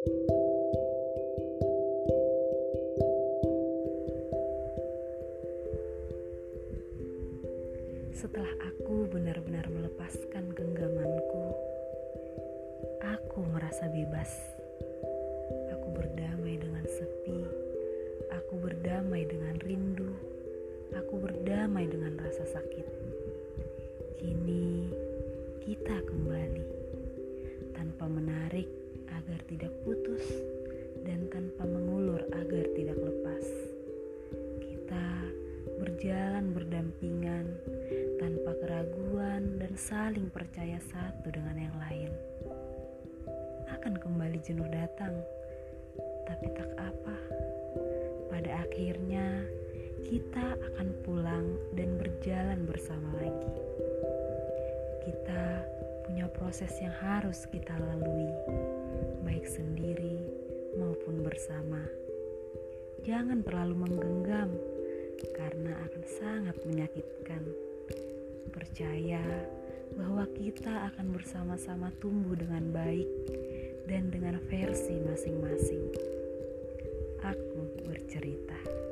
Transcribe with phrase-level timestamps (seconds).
[0.00, 0.16] Setelah
[8.64, 11.52] aku benar-benar melepaskan genggamanku,
[13.04, 14.32] aku merasa bebas.
[15.76, 17.44] Aku berdamai dengan sepi.
[18.40, 20.16] Aku berdamai dengan rindu.
[20.96, 22.88] Aku berdamai dengan rasa sakit.
[24.16, 24.88] Kini
[25.60, 26.64] kita kembali
[27.76, 28.79] tanpa menarik
[29.50, 30.22] tidak putus
[31.02, 33.46] dan tanpa mengulur agar tidak lepas.
[34.62, 35.06] Kita
[35.82, 37.50] berjalan berdampingan
[38.22, 42.10] tanpa keraguan dan saling percaya satu dengan yang lain.
[43.74, 45.18] Akan kembali jenuh datang,
[46.30, 47.16] tapi tak apa.
[48.30, 49.42] Pada akhirnya,
[50.06, 53.50] kita akan pulang dan berjalan bersama lagi.
[55.10, 55.66] Kita
[56.06, 58.30] punya proses yang harus kita lalui,
[59.40, 60.20] baik sendiri
[60.76, 61.80] maupun bersama.
[63.00, 64.52] Jangan terlalu menggenggam,
[65.32, 67.48] karena akan sangat menyakitkan.
[68.52, 69.24] Percaya
[69.96, 73.08] bahwa kita akan bersama-sama tumbuh dengan baik
[73.88, 75.88] dan dengan versi masing-masing.
[77.24, 78.89] Aku bercerita.